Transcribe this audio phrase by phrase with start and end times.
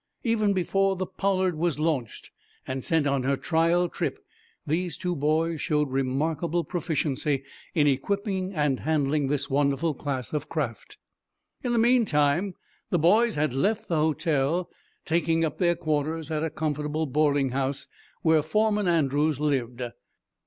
[0.23, 2.31] Even before the "Pollard" was launched
[2.65, 4.17] and sent on her trial trip
[4.65, 7.43] these two boys showed remarkable proficiency
[7.75, 10.97] in equipping and handling this wonderful class of craft.
[11.63, 12.55] In the meantime
[12.89, 14.71] the boys had left the hotel,
[15.05, 17.87] taking up their quarters at a comfortable boarding house
[18.23, 19.83] where Foreman Andrews lived.